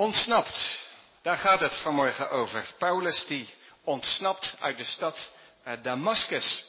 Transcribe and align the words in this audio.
Ontsnapt. 0.00 0.78
Daar 1.22 1.36
gaat 1.36 1.60
het 1.60 1.74
vanmorgen 1.74 2.30
over. 2.30 2.74
Paulus 2.78 3.26
die 3.26 3.48
ontsnapt 3.84 4.56
uit 4.60 4.76
de 4.76 4.84
stad 4.84 5.30
uh, 5.66 5.72
Damascus. 5.82 6.64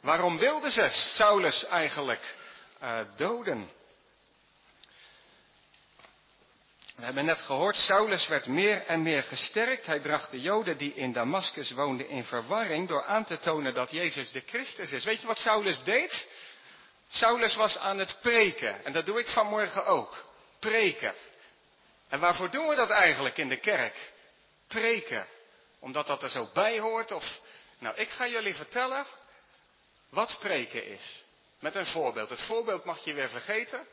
Waarom 0.00 0.38
wilden 0.38 0.70
ze 0.70 0.88
Saulus 0.92 1.64
eigenlijk 1.64 2.36
uh, 2.82 2.98
doden? 3.16 3.70
We 6.96 7.04
hebben 7.04 7.24
net 7.24 7.40
gehoord, 7.40 7.76
Saulus 7.76 8.28
werd 8.28 8.46
meer 8.46 8.86
en 8.86 9.02
meer 9.02 9.22
gesterkt. 9.22 9.86
Hij 9.86 10.00
bracht 10.00 10.30
de 10.30 10.40
Joden 10.40 10.76
die 10.76 10.94
in 10.94 11.12
Damascus 11.12 11.70
woonden 11.70 12.08
in 12.08 12.24
verwarring 12.24 12.88
door 12.88 13.04
aan 13.04 13.24
te 13.24 13.38
tonen 13.38 13.74
dat 13.74 13.90
Jezus 13.90 14.30
de 14.30 14.42
Christus 14.46 14.92
is. 14.92 15.04
Weet 15.04 15.20
je 15.20 15.26
wat 15.26 15.38
Saulus 15.38 15.82
deed? 15.82 16.28
Saulus 17.08 17.54
was 17.54 17.78
aan 17.78 17.98
het 17.98 18.18
preken. 18.20 18.84
En 18.84 18.92
dat 18.92 19.06
doe 19.06 19.18
ik 19.18 19.28
vanmorgen 19.28 19.86
ook. 19.86 20.24
Preken. 20.58 21.14
En 22.08 22.20
waarvoor 22.20 22.50
doen 22.50 22.68
we 22.68 22.74
dat 22.74 22.90
eigenlijk 22.90 23.36
in 23.36 23.48
de 23.48 23.56
kerk? 23.56 24.12
Preken. 24.66 25.26
Omdat 25.78 26.06
dat 26.06 26.22
er 26.22 26.30
zo 26.30 26.50
bij 26.52 26.78
hoort 26.78 27.12
of... 27.12 27.40
Nou, 27.78 27.96
ik 27.96 28.08
ga 28.08 28.26
jullie 28.26 28.54
vertellen 28.54 29.06
wat 30.08 30.38
preken 30.40 30.86
is. 30.86 31.24
Met 31.58 31.74
een 31.74 31.86
voorbeeld. 31.86 32.30
Het 32.30 32.42
voorbeeld 32.42 32.84
mag 32.84 33.04
je 33.04 33.12
weer 33.12 33.28
vergeten. 33.28 33.86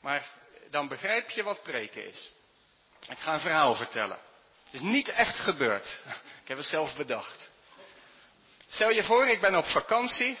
Maar 0.00 0.30
dan 0.70 0.88
begrijp 0.88 1.30
je 1.30 1.42
wat 1.42 1.62
preken 1.62 2.06
is. 2.06 2.32
Ik 3.08 3.18
ga 3.18 3.34
een 3.34 3.40
verhaal 3.40 3.74
vertellen. 3.74 4.18
Het 4.64 4.74
is 4.74 4.80
niet 4.80 5.08
echt 5.08 5.38
gebeurd. 5.38 6.02
Ik 6.42 6.48
heb 6.48 6.58
het 6.58 6.66
zelf 6.66 6.96
bedacht. 6.96 7.50
Stel 8.68 8.90
je 8.90 9.04
voor, 9.04 9.28
ik 9.28 9.40
ben 9.40 9.54
op 9.54 9.64
vakantie 9.64 10.38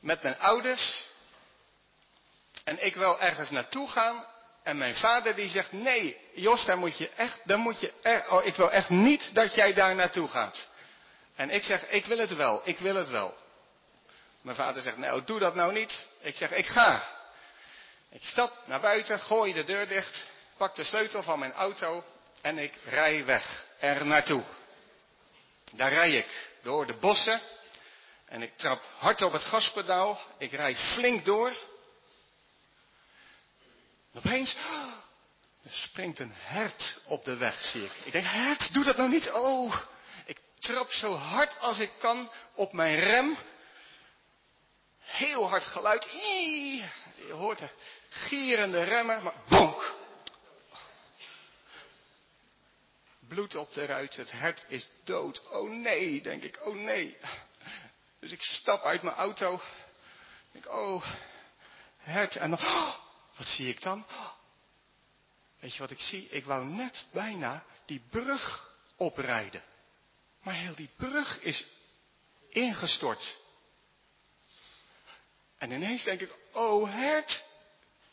met 0.00 0.22
mijn 0.22 0.38
ouders. 0.38 1.04
En 2.64 2.84
ik 2.84 2.94
wil 2.94 3.20
ergens 3.20 3.50
naartoe 3.50 3.88
gaan. 3.88 4.24
En 4.64 4.78
mijn 4.78 4.94
vader 4.94 5.34
die 5.34 5.48
zegt, 5.48 5.72
nee, 5.72 6.20
Jos, 6.34 6.64
daar 6.64 6.78
moet 6.78 6.98
je 6.98 7.10
echt, 7.16 7.40
daar 7.44 7.58
moet 7.58 7.80
je 7.80 7.92
oh, 8.28 8.44
ik 8.44 8.54
wil 8.54 8.70
echt 8.70 8.88
niet 8.88 9.34
dat 9.34 9.54
jij 9.54 9.72
daar 9.72 9.94
naartoe 9.94 10.28
gaat. 10.28 10.68
En 11.36 11.50
ik 11.50 11.62
zeg, 11.62 11.88
ik 11.88 12.04
wil 12.04 12.18
het 12.18 12.34
wel, 12.34 12.60
ik 12.64 12.78
wil 12.78 12.94
het 12.94 13.08
wel. 13.08 13.34
Mijn 14.40 14.56
vader 14.56 14.82
zegt, 14.82 14.96
nou, 14.96 15.24
doe 15.24 15.38
dat 15.38 15.54
nou 15.54 15.72
niet. 15.72 16.08
Ik 16.20 16.36
zeg, 16.36 16.50
ik 16.50 16.66
ga. 16.66 17.02
Ik 18.10 18.22
stap 18.22 18.52
naar 18.64 18.80
buiten, 18.80 19.20
gooi 19.20 19.52
de 19.52 19.64
deur 19.64 19.88
dicht, 19.88 20.28
pak 20.56 20.74
de 20.74 20.84
sleutel 20.84 21.22
van 21.22 21.38
mijn 21.38 21.52
auto 21.52 22.04
en 22.40 22.58
ik 22.58 22.72
rij 22.84 23.24
weg 23.24 23.66
er 23.78 24.06
naartoe. 24.06 24.42
Daar 25.72 25.92
rij 25.92 26.12
ik 26.12 26.50
door 26.62 26.86
de 26.86 26.94
bossen 26.94 27.40
en 28.26 28.42
ik 28.42 28.56
trap 28.56 28.82
hard 28.98 29.22
op 29.22 29.32
het 29.32 29.42
gaspedaal. 29.42 30.20
Ik 30.38 30.52
rij 30.52 30.76
flink 30.76 31.24
door. 31.24 31.52
En 34.14 34.20
opeens 34.20 34.56
er 35.62 35.72
springt 35.72 36.18
een 36.18 36.32
hert 36.34 37.00
op 37.04 37.24
de 37.24 37.36
weg, 37.36 37.60
zie 37.60 37.84
ik. 37.84 37.92
Ik 38.04 38.12
denk, 38.12 38.26
hert, 38.26 38.74
doe 38.74 38.84
dat 38.84 38.96
nou 38.96 39.08
niet. 39.08 39.30
Oh, 39.30 39.80
ik 40.26 40.40
trap 40.58 40.92
zo 40.92 41.14
hard 41.14 41.58
als 41.58 41.78
ik 41.78 41.90
kan 41.98 42.30
op 42.54 42.72
mijn 42.72 42.98
rem. 42.98 43.36
Heel 44.98 45.48
hard 45.48 45.64
geluid. 45.64 46.04
Je 47.16 47.32
hoort 47.32 47.58
de 47.58 47.68
gierende 48.08 48.82
remmen, 48.82 49.22
maar 49.22 49.34
bonk. 49.48 49.94
Bloed 53.28 53.54
op 53.54 53.72
de 53.72 53.84
ruit, 53.84 54.16
het 54.16 54.30
hert 54.30 54.64
is 54.68 54.88
dood. 55.04 55.48
Oh 55.50 55.70
nee, 55.70 56.22
denk 56.22 56.42
ik, 56.42 56.66
oh 56.66 56.74
nee. 56.74 57.16
Dus 58.20 58.32
ik 58.32 58.42
stap 58.42 58.84
uit 58.84 59.02
mijn 59.02 59.16
auto. 59.16 59.54
Ik 59.54 60.52
denk, 60.52 60.68
oh, 60.68 61.04
hert. 61.98 62.36
En 62.36 62.50
dan, 62.50 62.58
oh, 62.58 63.03
wat 63.36 63.46
zie 63.46 63.68
ik 63.68 63.82
dan? 63.82 64.06
Weet 65.60 65.74
je 65.74 65.80
wat 65.80 65.90
ik 65.90 66.00
zie? 66.00 66.28
Ik 66.28 66.44
wou 66.44 66.64
net 66.64 67.06
bijna 67.12 67.64
die 67.86 68.02
brug 68.10 68.70
oprijden. 68.96 69.62
Maar 70.42 70.54
heel 70.54 70.74
die 70.74 70.90
brug 70.96 71.40
is 71.40 71.66
ingestort. 72.48 73.38
En 75.58 75.70
ineens 75.70 76.02
denk 76.02 76.20
ik, 76.20 76.38
oh 76.52 76.90
hert, 76.90 77.44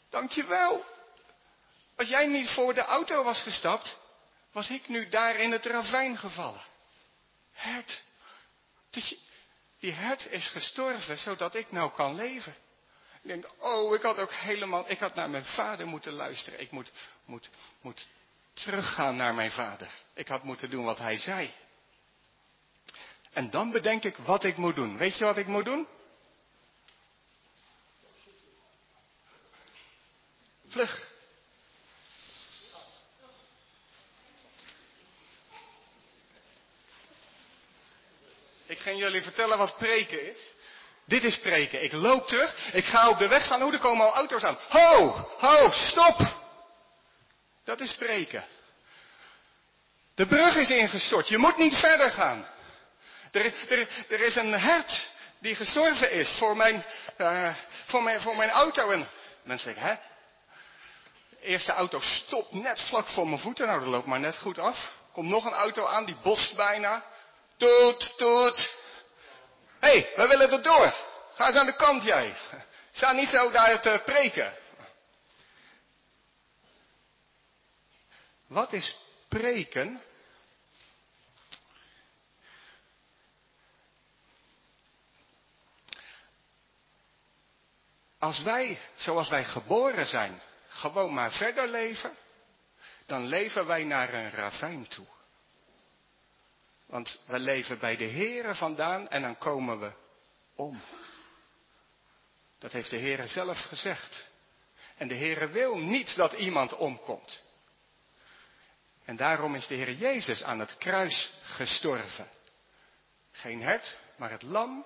dankjewel. 0.10 0.86
Als 1.96 2.08
jij 2.08 2.28
niet 2.28 2.50
voor 2.50 2.74
de 2.74 2.82
auto 2.82 3.24
was 3.24 3.42
gestapt, 3.42 4.00
was 4.52 4.70
ik 4.70 4.88
nu 4.88 5.10
daar 5.10 5.36
in 5.36 5.52
het 5.52 5.66
ravijn 5.66 6.18
gevallen. 6.18 6.62
Hert, 7.52 8.04
die 9.80 9.92
hert 9.92 10.26
is 10.32 10.48
gestorven 10.48 11.18
zodat 11.18 11.56
ik 11.56 11.72
nou 11.72 11.92
kan 11.92 12.16
leven. 12.16 12.56
Ik 13.22 13.28
denk, 13.28 13.50
oh, 13.58 13.96
ik 13.96 14.02
had 14.02 14.20
ook 14.20 14.34
helemaal, 14.34 14.90
ik 14.90 15.00
had 15.00 15.16
naar 15.16 15.30
mijn 15.30 15.46
vader 15.46 15.88
moeten 15.88 16.14
luisteren. 16.14 16.62
Ik 16.62 16.72
moet, 16.72 16.92
moet, 17.26 17.50
moet 17.82 18.08
teruggaan 18.54 19.16
naar 19.16 19.34
mijn 19.34 19.52
vader. 19.52 19.90
Ik 20.14 20.28
had 20.28 20.44
moeten 20.44 20.70
doen 20.70 20.86
wat 20.86 20.98
hij 20.98 21.18
zei. 21.18 21.54
En 23.34 23.50
dan 23.50 23.72
bedenk 23.72 24.04
ik 24.04 24.18
wat 24.18 24.44
ik 24.44 24.58
moet 24.58 24.76
doen. 24.76 24.98
Weet 24.98 25.18
je 25.18 25.24
wat 25.24 25.38
ik 25.38 25.48
moet 25.48 25.66
doen? 25.66 25.88
Vlug. 30.68 31.10
Ik 38.66 38.80
ga 38.80 38.92
jullie 38.92 39.22
vertellen 39.22 39.58
wat 39.58 39.78
preken 39.78 40.30
is. 40.30 40.54
Dit 41.12 41.24
is 41.24 41.40
preken. 41.40 41.84
Ik 41.84 41.92
loop 41.92 42.28
terug. 42.28 42.56
Ik 42.74 42.86
ga 42.86 43.10
op 43.10 43.20
de 43.20 43.28
weg 43.28 43.44
staan. 43.46 43.62
Hoe 43.62 43.74
er 43.74 43.80
komen 43.80 44.06
al 44.06 44.14
auto's 44.14 44.44
aan. 44.44 44.58
Ho! 44.70 45.12
Ho! 45.38 45.70
Stop! 45.72 46.18
Dat 47.64 47.80
is 47.80 47.96
preken. 47.96 48.46
De 50.16 50.26
brug 50.28 50.56
is 50.56 50.70
ingestort. 50.70 51.28
Je 51.28 51.38
moet 51.38 51.58
niet 51.58 51.76
verder 51.76 52.12
gaan. 52.12 52.48
Er, 53.32 53.46
er, 53.70 53.88
er 54.10 54.22
is 54.22 54.36
een 54.36 54.54
hert 54.54 55.10
die 55.40 55.56
gestorven 55.56 56.12
is 56.12 56.36
voor 56.38 56.58
mijn, 56.58 56.86
uh, 57.18 57.56
voor 57.86 58.04
mijn, 58.04 58.22
voor 58.22 58.36
mijn 58.36 58.50
auto. 58.50 58.90
En 58.90 59.10
mensen 59.44 59.74
denken, 59.74 59.92
hè? 59.92 59.96
De 61.30 61.46
eerste 61.48 61.72
auto 61.72 62.00
stopt 62.00 62.52
net 62.54 62.80
vlak 62.80 63.08
voor 63.08 63.28
mijn 63.28 63.42
voeten. 63.42 63.68
Nou, 63.68 63.80
dat 63.80 63.90
loopt 63.90 64.08
maar 64.08 64.20
net 64.20 64.38
goed 64.38 64.60
af. 64.60 64.92
Komt 65.12 65.30
nog 65.30 65.46
een 65.46 65.54
auto 65.54 65.86
aan, 65.86 66.06
die 66.06 66.18
bost 66.22 66.56
bijna. 66.56 67.04
Toet, 67.58 68.18
toet. 68.18 68.80
Hé, 69.82 69.90
hey, 69.90 70.12
we 70.16 70.28
willen 70.28 70.52
er 70.52 70.64
door. 70.64 70.94
Ga 71.34 71.48
eens 71.48 71.56
aan 71.56 71.66
de 71.66 71.76
kant 71.76 72.04
jij. 72.04 72.36
Sta 72.92 73.12
niet 73.12 73.30
zo 73.30 73.52
daar 73.52 73.82
te 73.82 74.02
preken. 74.06 74.54
Wat 78.48 78.74
is 78.74 78.98
preken? 79.28 80.02
Als 88.20 88.42
wij, 88.42 88.80
zoals 88.96 89.30
wij 89.30 89.44
geboren 89.44 90.06
zijn, 90.06 90.42
gewoon 90.68 91.14
maar 91.14 91.32
verder 91.32 91.68
leven, 91.68 92.18
dan 93.06 93.26
leven 93.26 93.66
wij 93.66 93.84
naar 93.84 94.14
een 94.14 94.32
ravijn 94.32 94.88
toe. 94.88 95.08
Want 96.92 97.22
we 97.28 97.40
leven 97.40 97.80
bij 97.80 97.96
de 97.96 98.10
Here 98.10 98.56
vandaan 98.56 99.08
en 99.08 99.22
dan 99.22 99.38
komen 99.38 99.80
we 99.80 99.92
om. 100.56 100.82
Dat 102.60 102.72
heeft 102.72 102.90
de 102.90 103.00
Heere 103.00 103.28
zelf 103.28 103.58
gezegd. 103.58 104.30
En 104.98 105.08
de 105.08 105.16
Heere 105.16 105.48
wil 105.48 105.78
niet 105.78 106.16
dat 106.16 106.34
iemand 106.34 106.78
omkomt. 106.78 107.44
En 109.06 109.16
daarom 109.16 109.56
is 109.56 109.68
de 109.68 109.76
Heer 109.76 109.92
Jezus 109.94 110.44
aan 110.44 110.60
het 110.60 110.78
kruis 110.78 111.34
gestorven. 111.44 112.28
Geen 113.32 113.62
hert, 113.62 113.98
maar 114.18 114.32
het 114.32 114.42
lam 114.42 114.86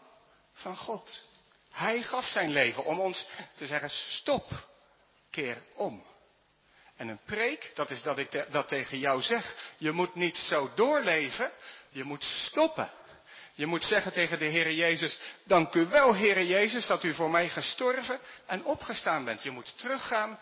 van 0.54 0.78
God. 0.78 1.30
Hij 1.70 2.02
gaf 2.02 2.26
zijn 2.26 2.50
leven 2.50 2.86
om 2.86 3.00
ons 3.00 3.28
te 3.56 3.66
zeggen, 3.66 3.90
stop, 3.90 4.70
keer 5.30 5.64
om. 5.76 6.06
En 6.98 7.08
een 7.08 7.20
preek, 7.26 7.72
dat 7.74 7.90
is 7.90 8.02
dat 8.02 8.18
ik 8.18 8.46
dat 8.52 8.68
tegen 8.68 9.00
jou 9.00 9.22
zeg. 9.22 9.74
Je 9.78 9.92
moet 9.92 10.16
niet 10.16 10.38
zo 10.38 10.72
doorleven, 10.76 11.52
je 11.90 12.04
moet 12.04 12.24
stoppen. 12.24 12.90
Je 13.54 13.66
moet 13.66 13.84
zeggen 13.84 14.14
tegen 14.14 14.40
de 14.40 14.46
Heer 14.46 14.72
Jezus, 14.72 15.20
dank 15.44 15.74
u 15.74 15.86
wel 15.86 16.14
Heer 16.14 16.44
Jezus 16.44 16.88
dat 16.88 17.04
u 17.04 17.14
voor 17.14 17.30
mij 17.30 17.50
gestorven 17.50 18.20
en 18.46 18.66
opgestaan 18.66 19.26
bent. 19.26 19.44
Je 19.44 19.52
moet 19.52 19.78
teruggaan 19.78 20.40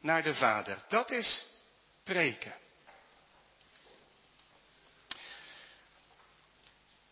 naar 0.00 0.22
de 0.22 0.34
Vader. 0.34 0.82
Dat 0.88 1.10
is 1.10 1.46
preken. 2.04 2.54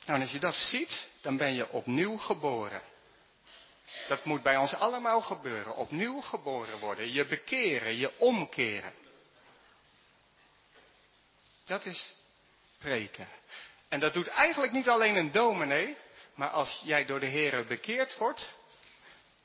Nou, 0.06 0.15
en 0.15 0.21
als 0.21 0.33
je 0.33 0.39
dat 0.39 0.55
ziet, 0.55 1.09
dan 1.21 1.37
ben 1.37 1.55
je 1.55 1.69
opnieuw 1.69 2.17
geboren. 2.17 2.83
Dat 4.09 4.25
moet 4.25 4.43
bij 4.43 4.56
ons 4.56 4.75
allemaal 4.75 5.21
gebeuren. 5.21 5.75
Opnieuw 5.77 6.21
geboren 6.21 6.79
worden. 6.79 7.12
Je 7.12 7.27
bekeren, 7.27 7.97
je 7.97 8.19
omkeren. 8.19 8.93
Dat 11.65 11.85
is 11.85 12.17
preken. 12.79 13.29
En 13.89 14.00
dat 14.00 14.12
doet 14.12 14.29
eigenlijk 14.29 14.73
niet 14.73 14.89
alleen 14.89 15.17
een 15.17 15.33
dominee. 15.33 15.97
Maar 16.35 16.50
als 16.50 16.81
jij 16.85 17.05
door 17.05 17.21
de 17.21 17.27
Heer 17.27 17.67
bekeerd 17.67 18.17
wordt. 18.17 18.55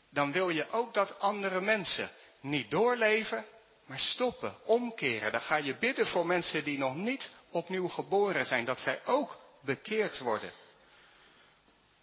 Dan 0.09 0.31
wil 0.31 0.49
je 0.49 0.69
ook 0.69 0.93
dat 0.93 1.19
andere 1.19 1.61
mensen 1.61 2.09
niet 2.41 2.71
doorleven. 2.71 3.45
Maar 3.85 3.99
stoppen, 3.99 4.55
omkeren, 4.65 5.31
dan 5.31 5.41
ga 5.41 5.55
je 5.55 5.77
bidden 5.77 6.07
voor 6.07 6.25
mensen 6.25 6.63
die 6.63 6.77
nog 6.77 6.95
niet 6.95 7.33
opnieuw 7.51 7.87
geboren 7.87 8.45
zijn, 8.45 8.65
dat 8.65 8.79
zij 8.79 9.05
ook 9.05 9.37
bekeerd 9.61 10.19
worden. 10.19 10.51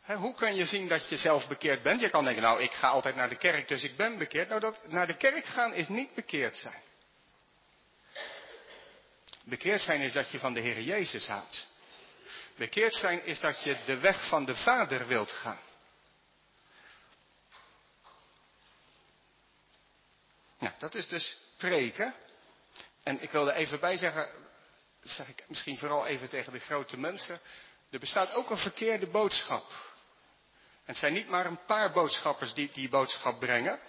Hoe 0.06 0.34
kun 0.34 0.54
je 0.54 0.66
zien 0.66 0.88
dat 0.88 1.08
je 1.08 1.16
zelf 1.16 1.48
bekeerd 1.48 1.82
bent? 1.82 2.00
Je 2.00 2.10
kan 2.10 2.24
denken, 2.24 2.42
nou 2.42 2.62
ik 2.62 2.72
ga 2.72 2.88
altijd 2.88 3.14
naar 3.14 3.28
de 3.28 3.36
kerk, 3.36 3.68
dus 3.68 3.82
ik 3.82 3.96
ben 3.96 4.18
bekeerd. 4.18 4.48
Nou, 4.48 4.60
dat, 4.60 4.86
naar 4.86 5.06
de 5.06 5.16
kerk 5.16 5.44
gaan 5.44 5.74
is 5.74 5.88
niet 5.88 6.14
bekeerd 6.14 6.56
zijn. 6.56 6.82
Bekeerd 9.44 9.82
zijn 9.82 10.00
is 10.00 10.12
dat 10.12 10.30
je 10.30 10.38
van 10.38 10.54
de 10.54 10.60
Heer 10.60 10.80
Jezus 10.80 11.26
houdt. 11.26 11.68
Bekeerd 12.56 12.94
zijn 12.94 13.24
is 13.24 13.40
dat 13.40 13.62
je 13.62 13.76
de 13.86 13.98
weg 13.98 14.28
van 14.28 14.44
de 14.44 14.56
Vader 14.56 15.06
wilt 15.06 15.30
gaan. 15.30 15.60
Nou, 20.58 20.72
dat 20.78 20.94
is 20.94 21.08
dus 21.08 21.38
preken. 21.56 22.14
En 23.02 23.22
ik 23.22 23.30
wil 23.30 23.48
er 23.48 23.54
even 23.54 23.80
bij 23.80 23.96
zeggen, 23.96 24.28
zeg 25.02 25.28
ik 25.28 25.44
misschien 25.48 25.78
vooral 25.78 26.06
even 26.06 26.28
tegen 26.28 26.52
de 26.52 26.58
grote 26.58 26.98
mensen. 26.98 27.40
Er 27.90 27.98
bestaat 27.98 28.34
ook 28.34 28.50
een 28.50 28.58
verkeerde 28.58 29.06
boodschap. 29.06 29.93
Het 30.84 30.96
zijn 30.96 31.12
niet 31.12 31.28
maar 31.28 31.46
een 31.46 31.64
paar 31.66 31.92
boodschappers 31.92 32.54
die 32.54 32.68
die 32.68 32.88
boodschap 32.88 33.38
brengen. 33.40 33.80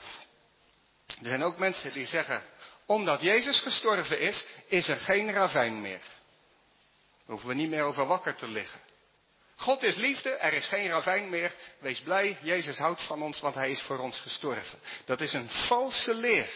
Er 1.08 1.28
zijn 1.28 1.44
ook 1.44 1.58
mensen 1.58 1.94
die 1.94 2.06
zeggen, 2.06 2.44
omdat 2.86 3.22
Jezus 3.22 3.60
gestorven 3.62 4.20
is, 4.20 4.48
is 4.68 4.88
er 4.88 4.98
geen 4.98 5.32
ravijn 5.32 5.82
meer. 5.82 6.00
Daar 6.00 7.26
hoeven 7.26 7.48
we 7.48 7.54
niet 7.54 7.70
meer 7.70 7.84
over 7.84 8.06
wakker 8.06 8.36
te 8.36 8.48
liggen. 8.48 8.80
God 9.56 9.84
is 9.84 9.96
liefde, 9.96 10.30
er 10.30 10.54
is 10.54 10.68
geen 10.68 10.90
ravijn 10.90 11.30
meer. 11.30 11.54
Wees 11.80 12.00
blij, 12.00 12.38
Jezus 12.42 12.78
houdt 12.78 13.04
van 13.04 13.22
ons, 13.22 13.40
want 13.40 13.56
Hij 13.56 13.70
is 13.70 13.82
voor 13.82 13.98
ons 13.98 14.20
gestorven. 14.20 14.80
Dat 15.06 15.22
is 15.22 15.34
een 15.34 15.50
valse 15.50 16.14
leer. 16.14 16.50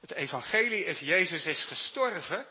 Het 0.00 0.12
evangelie 0.12 0.84
is, 0.84 0.98
Jezus 0.98 1.46
is 1.46 1.64
gestorven. 1.64 2.46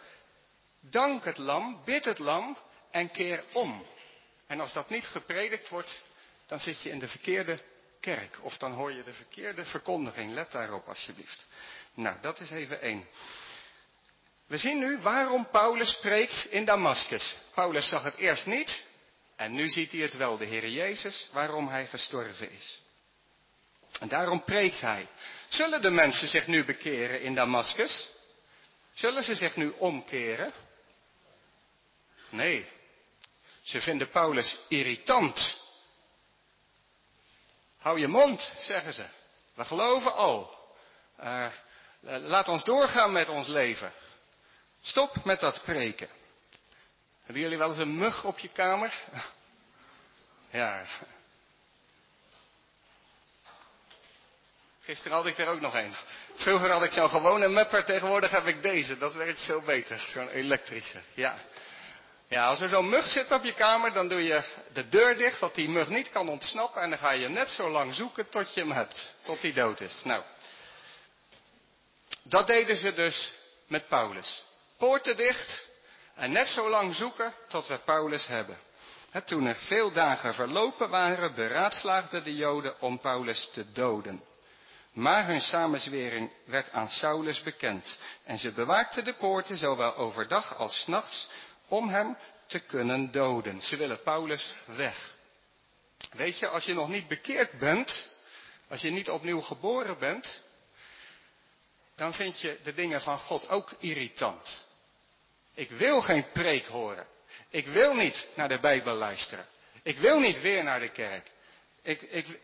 Dank 0.79 1.23
het 1.23 1.37
lam, 1.37 1.81
bid 1.85 2.05
het 2.05 2.19
lam 2.19 2.57
en 2.91 3.11
keer 3.11 3.43
om. 3.53 3.85
En 4.53 4.59
als 4.59 4.73
dat 4.73 4.89
niet 4.89 5.05
gepredikt 5.05 5.69
wordt, 5.69 6.01
dan 6.45 6.59
zit 6.59 6.81
je 6.81 6.89
in 6.89 6.99
de 6.99 7.07
verkeerde 7.07 7.59
kerk. 7.99 8.37
Of 8.41 8.57
dan 8.57 8.71
hoor 8.71 8.91
je 8.91 9.03
de 9.03 9.13
verkeerde 9.13 9.65
verkondiging. 9.65 10.33
Let 10.33 10.51
daarop 10.51 10.87
alsjeblieft. 10.87 11.45
Nou, 11.93 12.17
dat 12.21 12.39
is 12.39 12.51
even 12.51 12.81
één. 12.81 13.07
We 14.47 14.57
zien 14.57 14.79
nu 14.79 14.97
waarom 14.97 15.47
Paulus 15.51 15.91
spreekt 15.91 16.45
in 16.45 16.65
Damascus. 16.65 17.37
Paulus 17.53 17.89
zag 17.89 18.03
het 18.03 18.15
eerst 18.15 18.45
niet 18.45 18.85
en 19.35 19.53
nu 19.53 19.69
ziet 19.69 19.91
hij 19.91 20.01
het 20.01 20.17
wel, 20.17 20.37
de 20.37 20.45
Heer 20.45 20.67
Jezus, 20.67 21.29
waarom 21.31 21.67
hij 21.67 21.87
gestorven 21.87 22.51
is. 22.51 22.81
En 23.99 24.07
daarom 24.07 24.43
preekt 24.43 24.81
hij. 24.81 25.07
Zullen 25.47 25.81
de 25.81 25.91
mensen 25.91 26.27
zich 26.27 26.47
nu 26.47 26.65
bekeren 26.65 27.21
in 27.21 27.35
Damascus? 27.35 28.09
Zullen 28.93 29.23
ze 29.23 29.35
zich 29.35 29.55
nu 29.55 29.69
omkeren? 29.77 30.53
Nee. 32.29 32.65
Ze 33.63 33.81
vinden 33.81 34.09
Paulus 34.09 34.59
irritant. 34.67 35.61
Hou 37.77 37.99
je 37.99 38.07
mond, 38.07 38.53
zeggen 38.59 38.93
ze. 38.93 39.05
We 39.53 39.65
geloven 39.65 40.13
al. 40.13 40.57
Uh, 41.19 41.47
laat 42.01 42.47
ons 42.47 42.63
doorgaan 42.63 43.11
met 43.11 43.29
ons 43.29 43.47
leven. 43.47 43.93
Stop 44.81 45.23
met 45.23 45.39
dat 45.39 45.63
preken. 45.63 46.09
Hebben 47.23 47.43
jullie 47.43 47.57
wel 47.57 47.69
eens 47.69 47.77
een 47.77 47.97
mug 47.97 48.25
op 48.25 48.39
je 48.39 48.49
kamer? 48.49 48.93
Ja. 50.51 50.85
Gisteren 54.81 55.17
had 55.17 55.25
ik 55.25 55.37
er 55.37 55.47
ook 55.47 55.59
nog 55.59 55.73
een. 55.73 55.95
Vroeger 56.35 56.71
had 56.71 56.83
ik 56.83 56.91
zo'n 56.91 57.09
gewone 57.09 57.47
mupper, 57.47 57.85
tegenwoordig 57.85 58.31
heb 58.31 58.45
ik 58.45 58.61
deze. 58.61 58.97
Dat 58.97 59.13
werkt 59.13 59.41
veel 59.41 59.61
beter, 59.61 59.99
zo'n 59.99 60.29
elektrische. 60.29 61.01
Ja. 61.13 61.37
Ja, 62.27 62.47
als 62.47 62.61
er 62.61 62.69
zo'n 62.69 62.89
mug 62.89 63.09
zit 63.09 63.31
op 63.31 63.43
je 63.43 63.53
kamer, 63.53 63.93
dan 63.93 64.07
doe 64.07 64.23
je 64.23 64.43
de 64.73 64.89
deur 64.89 65.17
dicht, 65.17 65.39
dat 65.39 65.55
die 65.55 65.69
mug 65.69 65.87
niet 65.87 66.09
kan 66.09 66.29
ontsnappen. 66.29 66.81
En 66.81 66.89
dan 66.89 66.99
ga 66.99 67.11
je 67.11 67.29
net 67.29 67.49
zo 67.49 67.69
lang 67.69 67.95
zoeken 67.95 68.29
tot 68.29 68.53
je 68.53 68.59
hem 68.59 68.71
hebt. 68.71 69.15
Tot 69.23 69.41
hij 69.41 69.53
dood 69.53 69.79
is. 69.79 70.03
Nou. 70.03 70.23
Dat 72.23 72.47
deden 72.47 72.75
ze 72.75 72.93
dus 72.93 73.33
met 73.67 73.87
Paulus 73.87 74.43
poorten 74.83 75.17
dicht 75.17 75.67
en 76.15 76.31
net 76.31 76.47
zo 76.47 76.69
lang 76.69 76.95
zoeken 76.95 77.33
tot 77.47 77.67
we 77.67 77.77
Paulus 77.77 78.27
hebben. 78.27 78.57
toen 79.25 79.45
er 79.45 79.55
veel 79.55 79.91
dagen 79.91 80.33
verlopen 80.33 80.89
waren, 80.89 81.35
beraadslaagden 81.35 82.23
de 82.23 82.35
Joden 82.35 82.81
om 82.81 82.99
Paulus 82.99 83.49
te 83.53 83.71
doden. 83.71 84.23
Maar 84.93 85.25
hun 85.25 85.41
samenzwering 85.41 86.31
werd 86.45 86.71
aan 86.71 86.89
Saulus 86.89 87.41
bekend 87.41 87.99
en 88.23 88.37
ze 88.37 88.51
bewaakten 88.51 89.03
de 89.03 89.13
poorten 89.13 89.57
zowel 89.57 89.95
overdag 89.95 90.57
als 90.57 90.87
nachts 90.87 91.29
om 91.73 91.89
hem 91.89 92.17
te 92.47 92.59
kunnen 92.59 93.11
doden. 93.11 93.61
Ze 93.61 93.75
willen 93.75 94.01
Paulus 94.01 94.53
weg. 94.65 95.15
Weet 96.11 96.39
je, 96.39 96.47
als 96.47 96.65
je 96.65 96.73
nog 96.73 96.87
niet 96.87 97.07
bekeerd 97.07 97.59
bent, 97.59 98.09
als 98.69 98.81
je 98.81 98.89
niet 98.89 99.09
opnieuw 99.09 99.41
geboren 99.41 99.99
bent, 99.99 100.41
dan 101.95 102.13
vind 102.13 102.41
je 102.41 102.59
de 102.63 102.73
dingen 102.73 103.01
van 103.01 103.19
God 103.19 103.49
ook 103.49 103.71
irritant. 103.79 104.65
Ik 105.53 105.69
wil 105.69 106.01
geen 106.01 106.31
preek 106.31 106.65
horen. 106.65 107.07
Ik 107.49 107.67
wil 107.67 107.93
niet 107.93 108.29
naar 108.35 108.49
de 108.49 108.59
Bijbel 108.59 108.93
luisteren. 108.95 109.45
Ik 109.83 109.97
wil 109.97 110.19
niet 110.19 110.41
weer 110.41 110.63
naar 110.63 110.79
de 110.79 110.91
kerk. 110.91 111.31
Ik, 111.81 112.01
ik, 112.01 112.39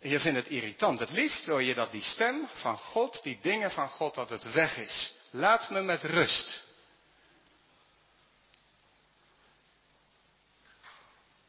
je 0.00 0.20
vindt 0.20 0.38
het 0.38 0.48
irritant. 0.48 0.98
Het 0.98 1.10
liefst 1.10 1.44
wil 1.44 1.58
je 1.58 1.74
dat 1.74 1.92
die 1.92 2.02
stem 2.02 2.48
van 2.54 2.78
God, 2.78 3.22
die 3.22 3.38
dingen 3.42 3.70
van 3.70 3.88
God, 3.88 4.14
dat 4.14 4.28
het 4.28 4.52
weg 4.52 4.76
is. 4.76 5.14
Laat 5.30 5.70
me 5.70 5.80
met 5.82 6.02
rust. 6.02 6.67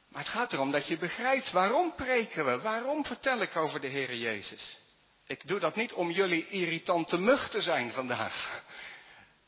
Maar 0.09 0.21
het 0.21 0.31
gaat 0.31 0.53
erom 0.53 0.71
dat 0.71 0.87
je 0.87 0.97
begrijpt 0.97 1.51
waarom 1.51 1.95
preken 1.95 2.45
we, 2.45 2.59
waarom 2.59 3.05
vertel 3.05 3.41
ik 3.41 3.55
over 3.55 3.79
de 3.79 3.87
Heer 3.87 4.15
Jezus. 4.15 4.79
Ik 5.27 5.47
doe 5.47 5.59
dat 5.59 5.75
niet 5.75 5.93
om 5.93 6.11
jullie 6.11 6.47
irritante 6.47 7.17
mug 7.17 7.49
te 7.49 7.61
zijn 7.61 7.91
vandaag. 7.91 8.63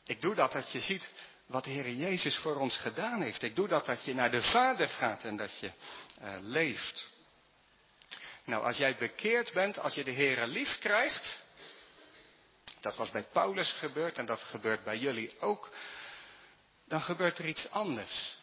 Ik 0.04 0.20
doe 0.20 0.34
dat 0.34 0.52
dat 0.52 0.72
je 0.72 0.80
ziet 0.80 1.12
wat 1.46 1.64
de 1.64 1.70
Heer 1.70 1.90
Jezus 1.90 2.36
voor 2.36 2.56
ons 2.56 2.76
gedaan 2.76 3.22
heeft. 3.22 3.42
Ik 3.42 3.56
doe 3.56 3.68
dat 3.68 3.86
dat 3.86 4.04
je 4.04 4.14
naar 4.14 4.30
de 4.30 4.42
Vader 4.42 4.88
gaat 4.88 5.24
en 5.24 5.36
dat 5.36 5.58
je 5.58 5.70
uh, 6.22 6.34
leeft. 6.40 7.10
Nou, 8.44 8.64
als 8.64 8.76
jij 8.76 8.96
bekeerd 8.96 9.52
bent, 9.52 9.78
als 9.78 9.94
je 9.94 10.04
de 10.04 10.10
Heer 10.10 10.46
lief 10.46 10.78
krijgt, 10.78 11.44
dat 12.80 12.96
was 12.96 13.10
bij 13.10 13.22
Paulus 13.22 13.72
gebeurd 13.72 14.18
en 14.18 14.26
dat 14.26 14.40
gebeurt 14.40 14.84
bij 14.84 14.98
jullie 14.98 15.40
ook, 15.40 15.70
dan 16.84 17.00
gebeurt 17.00 17.38
er 17.38 17.48
iets 17.48 17.70
anders. 17.70 18.36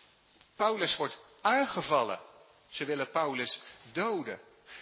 Paulus 0.55 0.95
wordt 0.95 1.17
aangevallen. 1.41 2.19
Ze 2.69 2.85
willen 2.85 3.09
Paulus 3.09 3.61
doden. 3.91 4.39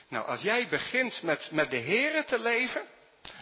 Nou, 0.08 0.28
als 0.28 0.42
jij 0.42 0.68
begint 0.68 1.22
met, 1.22 1.52
met 1.52 1.70
de 1.72 1.78
Heer 1.78 2.26
te 2.26 2.40
leven, 2.40 2.88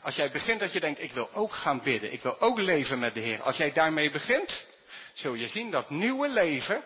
als 0.03 0.15
jij 0.15 0.31
begint 0.31 0.59
dat 0.59 0.71
je 0.73 0.79
denkt, 0.79 1.01
ik 1.01 1.11
wil 1.11 1.33
ook 1.33 1.51
gaan 1.51 1.81
bidden, 1.81 2.13
ik 2.13 2.21
wil 2.21 2.39
ook 2.39 2.57
leven 2.57 2.99
met 2.99 3.13
de 3.13 3.19
Heer. 3.19 3.41
Als 3.41 3.57
jij 3.57 3.71
daarmee 3.71 4.11
begint, 4.11 4.67
zul 5.13 5.33
je 5.33 5.47
zien 5.47 5.71
dat 5.71 5.89
nieuwe 5.89 6.27
leven 6.27 6.83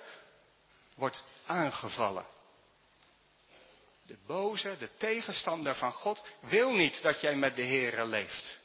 wordt 0.95 1.23
aangevallen. 1.45 2.25
De 4.05 4.17
boze, 4.27 4.77
de 4.77 4.89
tegenstander 4.97 5.75
van 5.75 5.91
God, 5.91 6.25
wil 6.39 6.73
niet 6.73 7.01
dat 7.01 7.21
jij 7.21 7.35
met 7.35 7.55
de 7.55 7.61
Heer 7.61 8.05
leeft. 8.05 8.59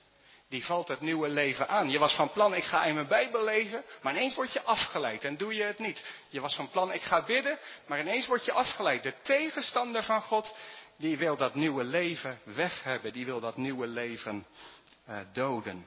Die 0.48 0.64
valt 0.64 0.88
het 0.88 1.00
nieuwe 1.00 1.28
leven 1.28 1.68
aan. 1.68 1.90
Je 1.90 1.98
was 1.98 2.14
van 2.14 2.32
plan, 2.32 2.54
ik 2.54 2.64
ga 2.64 2.84
in 2.84 2.94
mijn 2.94 3.06
Bijbel 3.06 3.44
lezen, 3.44 3.84
maar 4.02 4.12
ineens 4.12 4.34
word 4.34 4.52
je 4.52 4.62
afgeleid 4.62 5.24
en 5.24 5.36
doe 5.36 5.54
je 5.54 5.62
het 5.62 5.78
niet. 5.78 6.04
Je 6.28 6.40
was 6.40 6.54
van 6.54 6.70
plan, 6.70 6.92
ik 6.92 7.02
ga 7.02 7.24
bidden, 7.24 7.58
maar 7.86 8.00
ineens 8.00 8.26
word 8.26 8.44
je 8.44 8.52
afgeleid. 8.52 9.02
De 9.02 9.14
tegenstander 9.22 10.02
van 10.02 10.22
God, 10.22 10.56
die 10.96 11.16
wil 11.16 11.36
dat 11.36 11.54
nieuwe 11.54 11.84
leven 11.84 12.40
weg 12.44 12.82
hebben. 12.82 13.12
Die 13.12 13.24
wil 13.24 13.40
dat 13.40 13.56
nieuwe 13.56 13.86
leven 13.86 14.46
uh, 15.08 15.18
doden. 15.32 15.86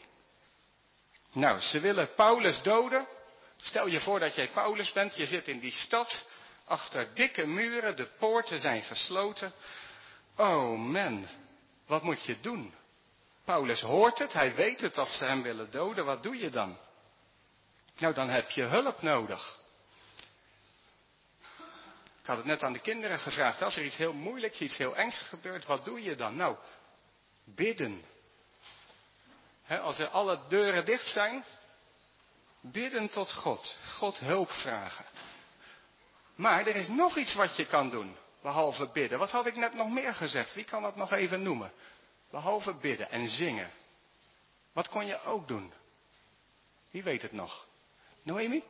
Nou, 1.31 1.59
ze 1.59 1.79
willen 1.79 2.13
Paulus 2.13 2.61
doden. 2.61 3.07
Stel 3.57 3.87
je 3.87 4.01
voor 4.01 4.19
dat 4.19 4.35
jij 4.35 4.49
Paulus 4.49 4.91
bent, 4.91 5.15
je 5.15 5.25
zit 5.25 5.47
in 5.47 5.59
die 5.59 5.71
stad, 5.71 6.29
achter 6.65 7.13
dikke 7.13 7.45
muren, 7.45 7.95
de 7.95 8.05
poorten 8.05 8.59
zijn 8.59 8.83
gesloten. 8.83 9.53
Oh 10.35 10.79
man, 10.79 11.27
wat 11.87 12.03
moet 12.03 12.23
je 12.25 12.39
doen? 12.39 12.73
Paulus 13.47 13.81
hoort 13.81 14.19
het, 14.19 14.33
hij 14.33 14.55
weet 14.55 14.81
het 14.81 14.93
dat 14.93 15.09
ze 15.09 15.25
hem 15.25 15.41
willen 15.41 15.71
doden, 15.71 16.05
wat 16.05 16.23
doe 16.23 16.37
je 16.37 16.49
dan? 16.49 16.77
Nou, 17.97 18.13
dan 18.13 18.29
heb 18.29 18.49
je 18.49 18.63
hulp 18.63 19.01
nodig. 19.01 19.57
Ik 22.21 22.25
had 22.25 22.37
het 22.37 22.45
net 22.45 22.63
aan 22.63 22.73
de 22.73 22.79
kinderen 22.79 23.19
gevraagd, 23.19 23.61
als 23.61 23.75
er 23.75 23.83
iets 23.83 23.97
heel 23.97 24.13
moeilijks, 24.13 24.59
iets 24.59 24.77
heel 24.77 24.95
engs 24.95 25.19
gebeurt, 25.19 25.65
wat 25.65 25.85
doe 25.85 26.03
je 26.03 26.15
dan? 26.15 26.35
Nou, 26.35 26.55
bidden. 27.43 28.03
als 29.67 29.99
er 29.99 30.07
alle 30.07 30.39
deuren 30.47 30.85
dicht 30.85 31.07
zijn, 31.07 31.43
Bidden 32.61 33.09
tot 33.09 33.33
God. 33.33 33.77
God 33.97 34.19
hulp 34.19 34.51
vragen. 34.51 35.05
Maar 36.35 36.67
er 36.67 36.75
is 36.75 36.87
nog 36.87 37.17
iets 37.17 37.33
wat 37.33 37.55
je 37.55 37.65
kan 37.65 37.89
doen. 37.89 38.15
Behalve 38.41 38.87
bidden. 38.87 39.19
Wat 39.19 39.31
had 39.31 39.45
ik 39.45 39.55
net 39.55 39.73
nog 39.73 39.89
meer 39.89 40.13
gezegd? 40.13 40.53
Wie 40.53 40.63
kan 40.63 40.81
dat 40.81 40.95
nog 40.95 41.11
even 41.11 41.41
noemen? 41.41 41.71
Behalve 42.29 42.73
bidden 42.73 43.09
en 43.09 43.27
zingen. 43.27 43.71
Wat 44.73 44.89
kon 44.89 45.05
je 45.05 45.21
ook 45.21 45.47
doen? 45.47 45.73
Wie 46.91 47.03
weet 47.03 47.21
het 47.21 47.31
nog? 47.31 47.67
Noemi? 48.23 48.63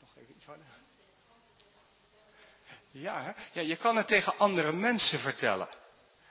Nog 0.00 0.16
even 0.16 0.34
iets 0.36 0.46
harder. 0.46 0.66
Ja, 2.90 3.22
hè? 3.22 3.32
ja, 3.52 3.66
je 3.66 3.76
kan 3.76 3.96
het 3.96 4.08
tegen 4.08 4.38
andere 4.38 4.72
mensen 4.72 5.18
vertellen. 5.18 5.68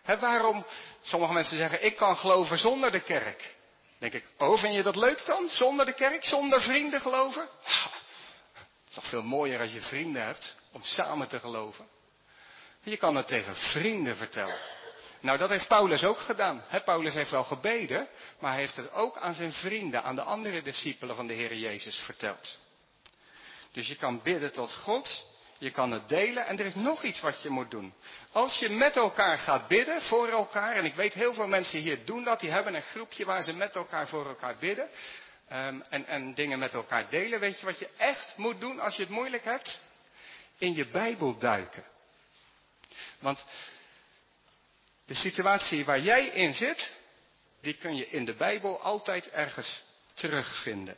Hè, 0.02 0.20
waarom 0.20 0.66
sommige 1.02 1.34
mensen 1.34 1.58
zeggen, 1.58 1.86
ik 1.86 1.96
kan 1.96 2.18
geloven 2.18 2.58
zonder 2.58 2.92
de 2.92 3.00
kerk. 3.00 3.56
denk 3.98 4.14
ik, 4.14 4.26
oh, 4.38 4.60
vind 4.60 4.74
je 4.74 4.84
dat 4.84 4.96
leuk 4.96 5.26
dan? 5.26 5.50
Zonder 5.50 5.86
de 5.86 5.94
kerk, 5.94 6.26
zonder 6.26 6.62
vrienden 6.62 7.02
geloven? 7.02 7.50
Is 8.96 9.02
toch 9.02 9.10
veel 9.10 9.24
mooier 9.24 9.60
als 9.60 9.72
je 9.72 9.82
vrienden 9.82 10.24
hebt 10.26 10.58
om 10.72 10.84
samen 10.84 11.28
te 11.28 11.40
geloven. 11.40 11.88
Je 12.84 12.98
kan 12.98 13.16
het 13.16 13.28
tegen 13.28 13.56
vrienden 13.56 14.16
vertellen. 14.16 14.58
Nou, 15.20 15.38
dat 15.38 15.50
heeft 15.50 15.68
Paulus 15.68 16.04
ook 16.04 16.18
gedaan. 16.18 16.64
Paulus 16.86 17.14
heeft 17.14 17.32
wel 17.32 17.44
gebeden, 17.44 18.08
maar 18.40 18.52
hij 18.52 18.60
heeft 18.60 18.76
het 18.76 18.92
ook 18.92 19.18
aan 19.18 19.34
zijn 19.34 19.54
vrienden, 19.54 20.04
aan 20.04 20.16
de 20.16 20.22
andere 20.22 20.62
discipelen 20.62 21.16
van 21.16 21.28
de 21.28 21.34
Heer 21.34 21.56
Jezus 21.56 21.98
verteld. 21.98 22.58
Dus 23.72 23.88
je 23.88 23.96
kan 23.96 24.22
bidden 24.22 24.52
tot 24.52 24.74
God, 24.74 25.28
je 25.58 25.72
kan 25.72 25.92
het 25.92 26.10
delen 26.10 26.46
en 26.46 26.60
er 26.60 26.66
is 26.66 26.76
nog 26.76 27.04
iets 27.04 27.22
wat 27.22 27.42
je 27.42 27.50
moet 27.50 27.72
doen. 27.72 27.94
Als 28.32 28.60
je 28.60 28.70
met 28.70 28.96
elkaar 28.96 29.38
gaat 29.38 29.68
bidden, 29.68 30.02
voor 30.02 30.30
elkaar, 30.30 30.76
en 30.76 30.86
ik 30.86 30.96
weet 30.96 31.14
heel 31.14 31.34
veel 31.34 31.48
mensen 31.48 31.80
hier 31.80 32.06
doen 32.06 32.24
dat, 32.24 32.40
die 32.40 32.52
hebben 32.52 32.74
een 32.76 32.82
groepje 32.82 33.26
waar 33.26 33.44
ze 33.44 33.54
met 33.54 33.76
elkaar 33.76 34.08
voor 34.08 34.28
elkaar 34.28 34.56
bidden. 34.60 34.90
Um, 35.52 35.82
en, 35.90 36.06
en 36.06 36.34
dingen 36.34 36.60
met 36.60 36.74
elkaar 36.74 37.10
delen. 37.10 37.40
Weet 37.40 37.60
je 37.60 37.66
wat 37.66 37.80
je 37.80 37.90
echt 37.98 38.38
moet 38.38 38.60
doen 38.60 38.80
als 38.80 38.96
je 38.96 39.02
het 39.02 39.12
moeilijk 39.12 39.44
hebt? 39.44 39.82
In 40.58 40.74
je 40.74 40.88
Bijbel 40.88 41.38
duiken. 41.38 41.84
Want 43.20 43.46
de 45.06 45.14
situatie 45.14 45.86
waar 45.86 46.00
jij 46.00 46.26
in 46.26 46.54
zit, 46.54 46.96
die 47.62 47.74
kun 47.74 47.96
je 47.96 48.10
in 48.10 48.26
de 48.26 48.34
Bijbel 48.34 48.82
altijd 48.82 49.30
ergens 49.30 49.84
terugvinden. 50.14 50.98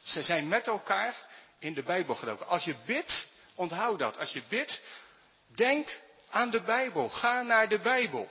Ze 0.00 0.22
zijn 0.22 0.48
met 0.48 0.66
elkaar 0.66 1.16
in 1.58 1.74
de 1.74 1.82
Bijbel 1.82 2.14
gedoken. 2.14 2.46
Als 2.46 2.64
je 2.64 2.74
bidt, 2.86 3.28
onthoud 3.54 3.98
dat. 3.98 4.18
Als 4.18 4.32
je 4.32 4.42
bidt, 4.48 4.82
denk 5.46 6.00
aan 6.30 6.50
de 6.50 6.62
Bijbel. 6.62 7.08
Ga 7.08 7.42
naar 7.42 7.68
de 7.68 7.78
Bijbel. 7.78 8.28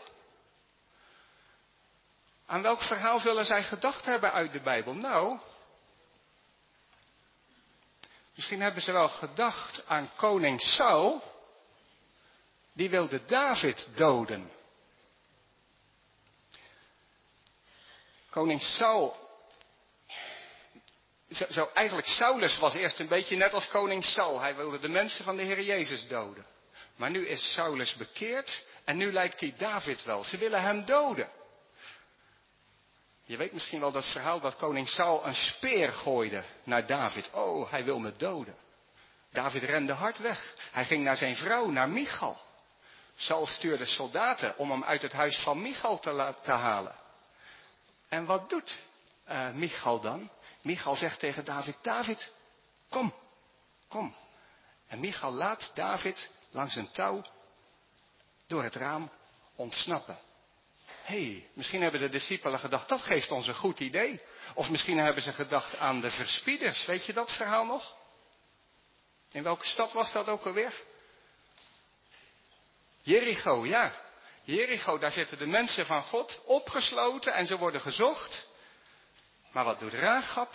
Aan 2.49 2.61
welk 2.61 2.81
verhaal 2.81 3.19
zullen 3.19 3.45
zij 3.45 3.63
gedacht 3.63 4.05
hebben 4.05 4.31
uit 4.31 4.51
de 4.51 4.61
Bijbel? 4.61 4.93
Nou, 4.93 5.39
misschien 8.35 8.61
hebben 8.61 8.81
ze 8.81 8.91
wel 8.91 9.09
gedacht 9.09 9.83
aan 9.87 10.09
koning 10.15 10.61
Saul, 10.61 11.23
die 12.73 12.89
wilde 12.89 13.25
David 13.25 13.87
doden. 13.95 14.51
Koning 18.29 18.61
Saul 18.61 19.27
zo, 21.31 21.45
zo, 21.49 21.69
eigenlijk 21.73 22.07
Saulus 22.07 22.57
was 22.57 22.73
eerst 22.73 22.99
een 22.99 23.07
beetje 23.07 23.35
net 23.35 23.53
als 23.53 23.67
koning 23.67 24.03
Saul. 24.03 24.39
Hij 24.39 24.55
wilde 24.55 24.79
de 24.79 24.89
mensen 24.89 25.23
van 25.23 25.35
de 25.35 25.43
Heer 25.43 25.61
Jezus 25.61 26.07
doden. 26.07 26.45
Maar 26.95 27.09
nu 27.09 27.27
is 27.27 27.53
Saulus 27.53 27.95
bekeerd 27.95 28.65
en 28.85 28.97
nu 28.97 29.11
lijkt 29.11 29.39
hij 29.39 29.53
David 29.57 30.03
wel. 30.03 30.23
Ze 30.23 30.37
willen 30.37 30.61
hem 30.61 30.85
doden. 30.85 31.38
Je 33.29 33.37
weet 33.37 33.53
misschien 33.53 33.79
wel 33.79 33.91
dat 33.91 34.11
verhaal 34.11 34.39
dat 34.39 34.55
koning 34.55 34.87
Saul 34.89 35.25
een 35.25 35.35
speer 35.35 35.91
gooide 35.91 36.43
naar 36.63 36.85
David. 36.85 37.29
Oh, 37.33 37.71
hij 37.71 37.83
wil 37.83 37.99
me 37.99 38.11
doden. 38.11 38.55
David 39.31 39.63
rende 39.63 39.93
hard 39.93 40.17
weg. 40.17 40.55
Hij 40.71 40.85
ging 40.85 41.03
naar 41.03 41.17
zijn 41.17 41.35
vrouw, 41.35 41.69
naar 41.69 41.89
Michal. 41.89 42.37
Saul 43.15 43.45
stuurde 43.45 43.85
soldaten 43.85 44.57
om 44.57 44.71
hem 44.71 44.83
uit 44.83 45.01
het 45.01 45.11
huis 45.11 45.37
van 45.37 45.61
Michal 45.61 45.99
te, 45.99 46.51
halen. 46.51 46.95
En 48.07 48.25
wat 48.25 48.49
doet 48.49 48.83
uh, 49.29 49.49
Michal 49.51 49.99
dan? 49.99 50.29
Michal 50.61 50.95
zegt 50.95 51.19
tegen 51.19 51.45
David, 51.45 51.77
David, 51.81 52.33
kom, 52.89 53.13
kom. 53.87 54.15
En 54.87 54.99
Michal 54.99 55.31
laat 55.31 55.71
David 55.75 56.35
langs 56.51 56.75
een 56.75 56.91
touw 56.91 57.23
door 58.47 58.63
het 58.63 58.75
raam 58.75 59.11
ontsnappen. 59.55 60.17
Hey, 61.09 61.49
misschien 61.53 61.81
hebben 61.81 61.99
de 61.99 62.09
discipelen 62.09 62.59
gedacht, 62.59 62.89
dat 62.89 63.01
geeft 63.01 63.31
ons 63.31 63.47
een 63.47 63.55
goed 63.55 63.79
idee. 63.79 64.21
Of 64.53 64.69
misschien 64.69 64.97
hebben 64.97 65.23
ze 65.23 65.33
gedacht 65.33 65.77
aan 65.77 65.99
de 66.01 66.11
verspieders. 66.11 66.85
Weet 66.85 67.05
je 67.05 67.13
dat 67.13 67.31
verhaal 67.31 67.65
nog? 67.65 67.95
In 69.31 69.43
welke 69.43 69.65
stad 69.65 69.93
was 69.93 70.11
dat 70.11 70.27
ook 70.27 70.45
alweer? 70.45 70.73
Jericho, 73.01 73.65
ja. 73.65 73.93
Jericho, 74.43 74.97
daar 74.97 75.11
zitten 75.11 75.37
de 75.37 75.45
mensen 75.45 75.85
van 75.85 76.03
God 76.03 76.41
opgesloten 76.45 77.33
en 77.33 77.47
ze 77.47 77.57
worden 77.57 77.81
gezocht. 77.81 78.47
Maar 79.51 79.63
wat 79.63 79.79
doet 79.79 79.93
Raagap? 79.93 80.53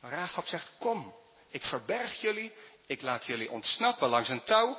Raagap 0.00 0.46
zegt, 0.46 0.68
kom, 0.78 1.14
ik 1.48 1.62
verberg 1.62 2.20
jullie, 2.20 2.52
ik 2.86 3.02
laat 3.02 3.26
jullie 3.26 3.50
ontsnappen 3.50 4.08
langs 4.08 4.28
een 4.28 4.44
touw 4.44 4.78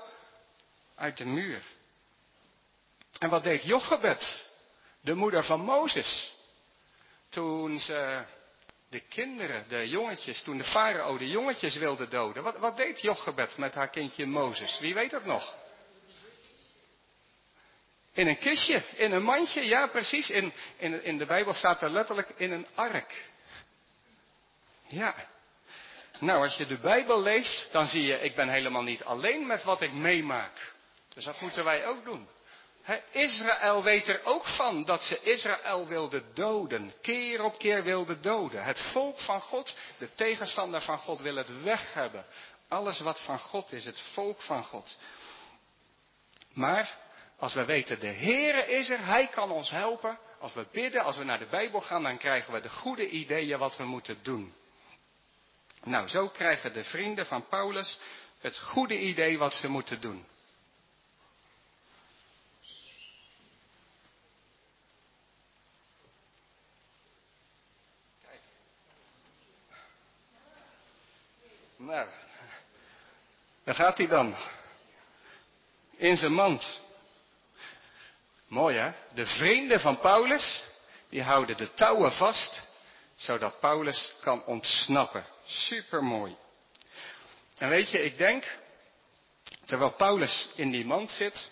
uit 0.96 1.18
de 1.18 1.26
muur. 1.26 1.64
En 3.20 3.30
wat 3.30 3.44
deed 3.44 3.64
Jochebed, 3.64 4.52
de 5.04 5.14
moeder 5.14 5.44
van 5.44 5.62
Mozes, 5.62 6.36
toen 7.30 7.80
ze 7.80 8.24
de 8.90 9.00
kinderen, 9.00 9.66
de 9.68 9.88
jongetjes, 9.88 10.44
toen 10.44 10.58
de 10.58 10.64
farao 10.64 11.18
de 11.18 11.30
jongetjes 11.30 11.76
wilde 11.76 12.08
doden. 12.08 12.44
Wat, 12.44 12.58
wat 12.58 12.78
deed 12.78 13.02
Jochebed 13.02 13.58
met 13.58 13.74
haar 13.74 13.90
kindje 13.90 14.26
Mozes? 14.26 14.80
Wie 14.80 14.94
weet 14.94 15.12
dat 15.12 15.26
nog? 15.26 15.58
In 18.14 18.28
een 18.28 18.38
kistje, 18.38 18.84
in 18.96 19.12
een 19.12 19.24
mandje, 19.24 19.66
ja 19.66 19.88
precies. 19.88 20.30
In, 20.30 20.54
in, 20.78 21.04
in 21.04 21.18
de 21.18 21.26
Bijbel 21.26 21.54
staat 21.54 21.82
er 21.82 21.90
letterlijk 21.90 22.30
in 22.36 22.52
een 22.52 22.68
ark. 22.76 23.32
Ja. 24.88 25.16
Nou, 26.20 26.44
als 26.44 26.58
je 26.58 26.66
de 26.66 26.78
Bijbel 26.78 27.22
leest, 27.22 27.72
dan 27.72 27.88
zie 27.88 28.04
je, 28.04 28.20
ik 28.20 28.36
ben 28.36 28.50
helemaal 28.50 28.84
niet 28.84 29.04
alleen 29.04 29.48
met 29.48 29.64
wat 29.64 29.82
ik 29.82 29.94
meemaak. 29.94 30.74
Dus 31.14 31.26
dat 31.26 31.42
moeten 31.42 31.64
wij 31.64 31.86
ook 31.86 32.04
doen. 32.04 32.28
Israël 33.12 33.84
weet 33.84 34.08
er 34.08 34.26
ook 34.26 34.48
van 34.48 34.84
dat 34.84 35.02
ze 35.02 35.20
Israël 35.22 35.88
wilden 35.88 36.24
doden. 36.34 36.94
Keer 37.02 37.44
op 37.44 37.58
keer 37.58 37.84
wilden 37.84 38.22
doden. 38.22 38.64
Het 38.64 38.82
volk 38.82 39.20
van 39.20 39.42
God, 39.42 39.78
de 39.98 40.14
tegenstander 40.14 40.82
van 40.82 40.98
God, 41.00 41.20
wil 41.22 41.36
het 41.36 41.62
weg 41.62 41.94
hebben. 41.94 42.26
Alles 42.68 43.00
wat 43.00 43.20
van 43.20 43.40
God 43.40 43.72
is, 43.72 43.86
het 43.86 44.00
volk 44.00 44.42
van 44.42 44.64
God. 44.64 45.00
Maar 46.54 46.98
als 47.38 47.54
we 47.54 47.66
weten, 47.66 48.00
de 48.00 48.12
Heere 48.12 48.66
is 48.66 48.90
er, 48.90 49.06
Hij 49.06 49.28
kan 49.28 49.52
ons 49.52 49.70
helpen. 49.70 50.20
Als 50.40 50.54
we 50.54 50.66
bidden, 50.72 51.04
als 51.04 51.18
we 51.18 51.24
naar 51.24 51.40
de 51.40 51.48
Bijbel 51.50 51.82
gaan, 51.82 52.04
dan 52.04 52.18
krijgen 52.18 52.54
we 52.54 52.60
de 52.60 52.70
goede 52.70 53.08
ideeën 53.08 53.60
wat 53.60 53.78
we 53.78 53.84
moeten 53.84 54.18
doen. 54.24 54.54
Nou, 55.84 56.08
zo 56.08 56.30
krijgen 56.30 56.74
de 56.74 56.84
vrienden 56.84 57.26
van 57.26 57.48
Paulus 57.48 58.00
het 58.40 58.60
goede 58.60 59.00
idee 59.00 59.38
wat 59.38 59.54
ze 59.54 59.70
moeten 59.70 60.02
doen. 60.02 60.26
Nou, 71.84 72.08
daar 73.64 73.76
gaat 73.76 73.98
hij 73.98 74.08
dan. 74.08 74.36
In 75.96 76.18
zijn 76.18 76.34
mand. 76.34 76.82
Mooi 78.48 78.78
hè? 78.78 78.92
De 79.14 79.26
vrienden 79.26 79.80
van 79.80 80.00
Paulus, 80.00 80.64
die 81.10 81.22
houden 81.22 81.58
de 81.58 81.74
touwen 81.74 82.12
vast, 82.12 82.68
zodat 83.16 83.60
Paulus 83.60 84.14
kan 84.22 84.46
ontsnappen. 84.46 85.26
Super 85.46 86.04
mooi. 86.04 86.36
En 87.58 87.70
weet 87.70 87.90
je, 87.90 88.04
ik 88.04 88.18
denk, 88.18 88.58
terwijl 89.66 89.92
Paulus 89.92 90.50
in 90.56 90.72
die 90.72 90.86
mand 90.86 91.10
zit, 91.10 91.52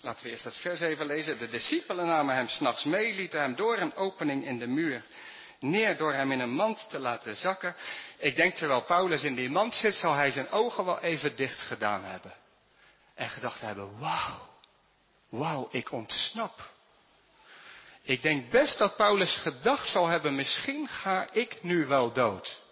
Laten 0.00 0.24
we 0.24 0.30
eerst 0.30 0.44
dat 0.44 0.56
vers 0.56 0.80
even 0.80 1.06
lezen. 1.06 1.38
De 1.38 1.48
discipelen 1.48 2.06
namen 2.06 2.34
hem 2.34 2.48
s'nachts 2.48 2.84
mee, 2.84 3.14
lieten 3.14 3.40
hem 3.40 3.54
door 3.54 3.78
een 3.78 3.94
opening 3.94 4.46
in 4.46 4.58
de 4.58 4.66
muur 4.66 5.04
neer 5.60 5.96
door 5.96 6.12
hem 6.12 6.32
in 6.32 6.40
een 6.40 6.54
mand 6.54 6.88
te 6.88 6.98
laten 6.98 7.36
zakken. 7.36 7.76
Ik 8.18 8.36
denk 8.36 8.54
terwijl 8.54 8.82
Paulus 8.82 9.22
in 9.22 9.34
die 9.34 9.50
mand 9.50 9.74
zit, 9.74 9.94
zal 9.94 10.14
hij 10.14 10.30
zijn 10.30 10.50
ogen 10.50 10.84
wel 10.84 11.00
even 11.00 11.36
dicht 11.36 11.58
gedaan 11.58 12.04
hebben. 12.04 12.34
En 13.14 13.28
gedacht 13.28 13.60
hebben, 13.60 13.98
wauw, 13.98 14.48
wauw, 15.28 15.68
ik 15.70 15.92
ontsnap. 15.92 16.70
Ik 18.02 18.22
denk 18.22 18.50
best 18.50 18.78
dat 18.78 18.96
Paulus 18.96 19.36
gedacht 19.36 19.88
zal 19.88 20.06
hebben, 20.06 20.34
misschien 20.34 20.88
ga 20.88 21.26
ik 21.32 21.62
nu 21.62 21.86
wel 21.86 22.12
dood. 22.12 22.62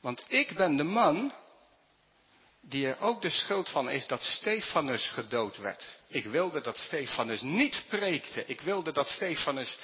Want 0.00 0.24
ik 0.28 0.54
ben 0.54 0.76
de 0.76 0.82
man 0.82 1.32
die 2.60 2.86
er 2.86 3.00
ook 3.00 3.22
de 3.22 3.30
schuld 3.30 3.68
van 3.68 3.90
is 3.90 4.06
dat 4.06 4.22
Stefanus 4.22 5.08
gedood 5.08 5.56
werd. 5.56 6.00
Ik 6.08 6.24
wilde 6.24 6.60
dat 6.60 6.76
Stefanus 6.76 7.40
niet 7.40 7.84
preekte. 7.88 8.46
Ik 8.46 8.60
wilde 8.60 8.92
dat 8.92 9.08
Stefanus 9.08 9.78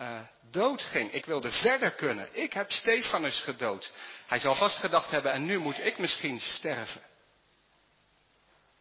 uh, 0.00 0.20
doodging. 0.50 1.12
Ik 1.12 1.24
wilde 1.24 1.50
verder 1.50 1.90
kunnen. 1.90 2.28
Ik 2.32 2.52
heb 2.52 2.70
Stefanus 2.70 3.40
gedood. 3.40 3.92
Hij 4.26 4.38
zal 4.38 4.54
vast 4.54 4.78
gedacht 4.78 5.10
hebben, 5.10 5.32
en 5.32 5.44
nu 5.44 5.58
moet 5.58 5.84
ik 5.84 5.98
misschien 5.98 6.40
sterven. 6.40 7.02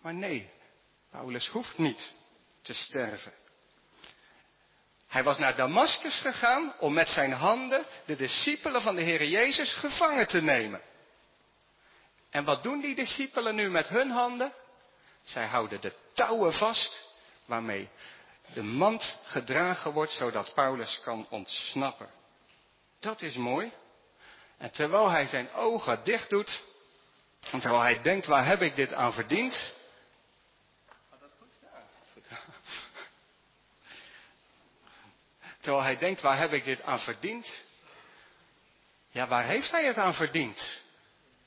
Maar 0.02 0.14
nee, 0.14 0.50
Paulus 1.12 1.48
hoeft 1.48 1.78
niet 1.78 2.14
te 2.62 2.74
sterven. 2.74 3.34
Hij 5.08 5.24
was 5.24 5.38
naar 5.38 5.56
Damascus 5.56 6.20
gegaan 6.20 6.74
om 6.80 6.94
met 6.94 7.08
zijn 7.08 7.32
handen 7.32 7.86
de 8.06 8.16
discipelen 8.16 8.82
van 8.82 8.96
de 8.96 9.02
Heer 9.02 9.24
Jezus 9.26 9.74
gevangen 9.74 10.28
te 10.28 10.42
nemen. 10.42 10.82
En 12.30 12.44
wat 12.44 12.64
doen 12.64 12.82
die 12.82 12.96
discipelen 12.96 13.56
nu 13.56 13.70
met 13.70 13.88
hun 13.88 14.12
handen? 14.12 14.54
Zij 15.22 15.46
houden 15.46 15.82
de 15.82 15.94
touwen 16.14 16.54
vast 16.54 17.16
waarmee 17.46 17.90
de 18.54 18.64
mand 18.64 19.20
gedragen 19.26 19.92
wordt 19.92 20.12
zodat 20.12 20.54
Paulus 20.54 21.02
kan 21.04 21.28
ontsnappen. 21.30 22.10
Dat 23.00 23.22
is 23.22 23.36
mooi. 23.36 23.72
En 24.58 24.72
terwijl 24.72 25.10
hij 25.10 25.28
zijn 25.28 25.52
ogen 25.54 26.04
dicht 26.04 26.30
doet, 26.30 26.64
en 27.52 27.60
terwijl 27.60 27.82
hij 27.82 28.02
denkt, 28.02 28.26
waar 28.26 28.46
heb 28.46 28.62
ik 28.62 28.76
dit 28.76 28.94
aan 28.94 29.14
verdiend? 29.14 29.74
Terwijl 35.62 35.84
hij 35.84 35.98
denkt, 35.98 36.22
waar 36.22 36.38
heb 36.38 36.54
ik 36.54 36.64
dit 36.64 36.82
aan 36.82 37.00
verdiend? 37.00 37.66
Ja, 39.10 39.28
waar 39.28 39.46
heeft 39.46 39.72
hij 39.72 39.86
het 39.86 39.98
aan 39.98 40.14
verdiend? 40.14 40.82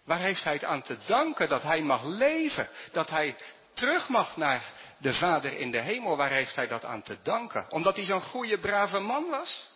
Waar 0.05 0.19
heeft 0.19 0.45
hij 0.45 0.53
het 0.53 0.65
aan 0.65 0.83
te 0.83 0.97
danken 1.07 1.49
dat 1.49 1.63
hij 1.63 1.83
mag 1.83 2.05
leven? 2.05 2.69
Dat 2.93 3.11
hij 3.11 3.37
terug 3.81 4.09
mag 4.09 4.37
naar 4.37 4.73
de 4.99 5.15
Vader 5.15 5.53
in 5.57 5.71
de 5.71 5.81
hemel? 5.81 6.17
Waar 6.17 6.31
heeft 6.31 6.57
hij 6.57 6.67
dat 6.67 6.85
aan 6.85 7.03
te 7.03 7.17
danken? 7.23 7.67
Omdat 7.71 7.97
hij 7.97 8.05
zo'n 8.05 8.23
goede, 8.23 8.59
brave 8.59 8.99
man 8.99 9.31
was? 9.31 9.69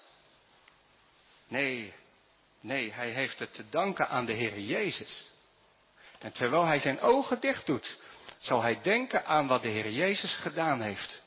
Nee, 1.49 1.95
nee, 2.61 2.93
hij 2.93 3.11
heeft 3.11 3.39
het 3.39 3.55
te 3.55 3.69
danken 3.69 4.09
aan 4.09 4.25
de 4.25 4.33
Heer 4.33 4.59
Jezus. 4.59 5.31
En 6.19 6.33
terwijl 6.33 6.65
hij 6.65 6.79
zijn 6.79 7.01
ogen 7.01 7.41
dicht 7.41 7.67
doet, 7.67 7.99
zal 8.39 8.63
hij 8.63 8.81
denken 8.83 9.27
aan 9.27 9.47
wat 9.47 9.63
de 9.63 9.69
Heer 9.69 9.91
Jezus 9.91 10.37
gedaan 10.37 10.81
heeft. 10.81 11.23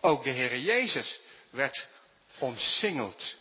Ook 0.00 0.24
de 0.24 0.30
Heer 0.30 0.58
Jezus 0.58 1.20
werd 1.50 1.88
omsingeld. 2.38 3.36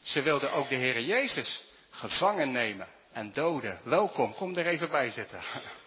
Ze 0.00 0.22
wilden 0.22 0.52
ook 0.52 0.68
de 0.68 0.74
Heer 0.74 1.00
Jezus 1.00 1.64
gevangen 1.90 2.52
nemen 2.52 2.88
en 3.12 3.32
doden. 3.32 3.80
Welkom, 3.82 4.34
kom 4.34 4.56
er 4.56 4.66
even 4.66 4.90
bij 4.90 5.10
zitten. 5.10 5.40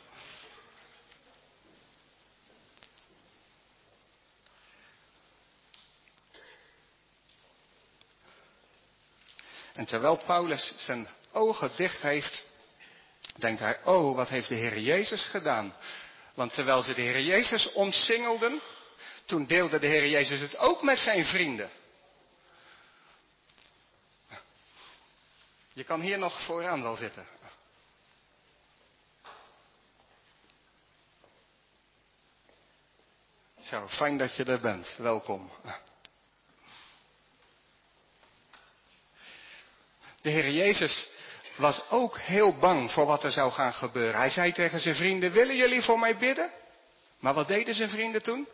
En 9.84 9.90
terwijl 9.90 10.24
Paulus 10.26 10.74
zijn 10.78 11.08
ogen 11.32 11.72
dicht 11.76 12.02
heeft, 12.02 12.46
denkt 13.36 13.60
hij, 13.60 13.84
oh, 13.84 14.16
wat 14.16 14.30
heeft 14.30 14.48
de 14.48 14.56
Heer 14.56 14.80
Jezus 14.80 15.26
gedaan? 15.26 15.76
Want 16.34 16.54
terwijl 16.54 16.82
ze 16.82 16.94
de 16.94 17.02
Heer 17.02 17.22
Jezus 17.22 17.72
omsingelden, 17.74 18.62
toen 19.26 19.46
deelde 19.46 19.80
de 19.80 19.88
Heer 19.88 20.08
Jezus 20.08 20.40
het 20.40 20.58
ook 20.58 20.82
met 20.82 20.98
zijn 20.98 21.26
vrienden. 21.26 21.70
Je 25.74 25.84
kan 25.84 26.02
hier 26.02 26.18
nog 26.18 26.42
vooraan 26.42 26.82
wel 26.82 26.96
zitten. 26.96 27.28
Zo, 33.62 33.88
fijn 33.88 34.18
dat 34.18 34.36
je 34.36 34.44
er 34.44 34.60
bent. 34.60 34.96
Welkom. 34.98 35.52
De 40.24 40.30
Heer 40.30 40.50
Jezus 40.50 41.10
was 41.56 41.90
ook 41.90 42.18
heel 42.18 42.58
bang 42.58 42.92
voor 42.92 43.06
wat 43.06 43.24
er 43.24 43.32
zou 43.32 43.52
gaan 43.52 43.74
gebeuren. 43.74 44.20
Hij 44.20 44.30
zei 44.30 44.52
tegen 44.52 44.80
zijn 44.80 44.96
vrienden, 44.96 45.32
willen 45.32 45.56
jullie 45.56 45.82
voor 45.82 46.00
mij 46.00 46.18
bidden? 46.18 46.52
Maar 47.20 47.34
wat 47.34 47.48
deden 47.48 47.76
zijn 47.76 47.90
vrienden 47.90 48.24
toen? 48.24 48.48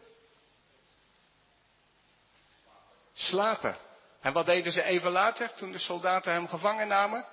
Slapen. 3.14 3.78
En 4.22 4.34
wat 4.34 4.46
deden 4.46 4.72
ze 4.72 4.84
even 4.84 5.12
later, 5.12 5.54
toen 5.54 5.72
de 5.72 5.78
soldaten 5.78 6.34
hem 6.34 6.48
gevangen 6.48 6.88
namen? 6.88 7.26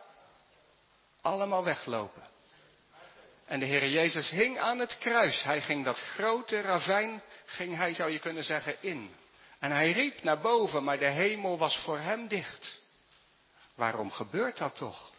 Allemaal 1.23 1.65
weglopen. 1.65 2.23
En 3.47 3.61
de 3.61 3.67
Heer 3.67 3.89
Jezus 3.89 4.31
hing 4.31 4.59
aan 4.59 4.79
het 4.79 4.99
kruis. 4.99 5.43
Hij 5.43 5.63
ging 5.63 5.85
dat 5.85 5.99
grote 5.99 6.61
ravijn, 6.61 7.23
ging 7.45 7.77
hij, 7.77 7.95
zou 7.95 8.11
je 8.11 8.19
kunnen 8.19 8.45
zeggen, 8.45 8.77
in. 8.81 9.15
En 9.59 9.71
hij 9.71 9.93
riep 9.93 10.23
naar 10.23 10.39
boven, 10.39 10.85
maar 10.85 10.99
de 10.99 11.11
hemel 11.11 11.59
was 11.59 11.77
voor 11.77 11.99
hem 11.99 12.29
dicht. 12.29 12.86
Waarom 13.77 14.11
gebeurt 14.11 14.57
dat 14.59 14.77
toch? 14.77 15.11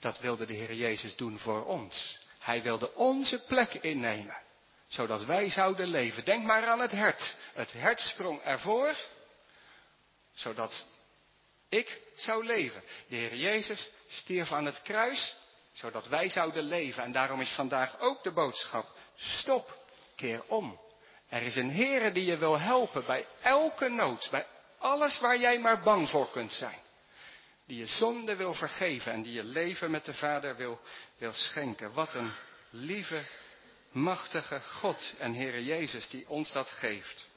Dat 0.00 0.18
wilde 0.18 0.46
de 0.46 0.54
Heer 0.54 0.74
Jezus 0.74 1.16
doen 1.16 1.38
voor 1.38 1.64
ons. 1.64 2.18
Hij 2.38 2.62
wilde 2.62 2.94
onze 2.94 3.44
plek 3.46 3.74
innemen, 3.74 4.36
zodat 4.86 5.24
wij 5.24 5.50
zouden 5.50 5.86
leven. 5.86 6.24
Denk 6.24 6.44
maar 6.44 6.66
aan 6.66 6.80
het 6.80 6.90
hert. 6.90 7.36
Het 7.54 7.72
hert 7.72 8.00
sprong 8.00 8.40
ervoor 8.40 8.96
zodat 10.38 10.86
ik 11.68 12.00
zou 12.16 12.44
leven. 12.44 12.82
De 13.08 13.16
Heer 13.16 13.36
Jezus 13.36 13.92
stierf 14.08 14.52
aan 14.52 14.64
het 14.64 14.82
kruis, 14.82 15.36
zodat 15.72 16.06
wij 16.06 16.28
zouden 16.28 16.62
leven. 16.62 17.02
En 17.02 17.12
daarom 17.12 17.40
is 17.40 17.50
vandaag 17.50 17.98
ook 18.00 18.22
de 18.22 18.32
boodschap, 18.32 18.86
stop, 19.16 19.78
keer 20.16 20.42
om. 20.46 20.80
Er 21.28 21.42
is 21.42 21.56
een 21.56 21.70
Heer 21.70 22.12
die 22.12 22.24
je 22.24 22.38
wil 22.38 22.58
helpen 22.58 23.06
bij 23.06 23.26
elke 23.42 23.88
nood, 23.88 24.28
bij 24.30 24.46
alles 24.78 25.20
waar 25.20 25.38
jij 25.38 25.58
maar 25.58 25.82
bang 25.82 26.08
voor 26.10 26.30
kunt 26.30 26.52
zijn. 26.52 26.78
Die 27.68 27.78
je 27.78 27.86
zonde 27.86 28.36
wil 28.36 28.54
vergeven 28.54 29.12
en 29.12 29.22
die 29.22 29.32
je 29.32 29.44
leven 29.44 29.90
met 29.90 30.04
de 30.04 30.14
Vader 30.14 30.56
wil, 30.56 30.80
wil 31.18 31.32
schenken. 31.32 31.92
Wat 31.92 32.14
een 32.14 32.32
lieve, 32.70 33.22
machtige 33.90 34.60
God 34.60 35.14
en 35.18 35.34
Heere 35.34 35.64
Jezus 35.64 36.08
die 36.08 36.28
ons 36.28 36.52
dat 36.52 36.68
geeft. 36.68 37.28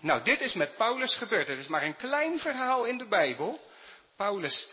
Nou, 0.00 0.22
dit 0.22 0.40
is 0.40 0.52
met 0.52 0.76
Paulus 0.76 1.16
gebeurd. 1.16 1.46
Het 1.46 1.58
is 1.58 1.66
maar 1.66 1.82
een 1.82 1.96
klein 1.96 2.38
verhaal 2.38 2.84
in 2.84 2.98
de 2.98 3.06
Bijbel. 3.06 3.60
Paulus 4.16 4.68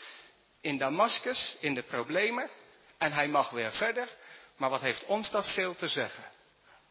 in 0.61 0.77
Damascus, 0.77 1.57
in 1.59 1.73
de 1.73 1.83
problemen. 1.83 2.49
En 2.97 3.11
hij 3.11 3.27
mag 3.27 3.49
weer 3.49 3.71
verder. 3.71 4.09
Maar 4.57 4.69
wat 4.69 4.81
heeft 4.81 5.05
ons 5.05 5.31
dat 5.31 5.53
veel 5.53 5.75
te 5.75 5.87
zeggen? 5.87 6.23